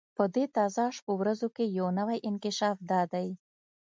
[0.17, 3.29] په دې تازه شپو ورځو کې یو نوی انکشاف دا دی.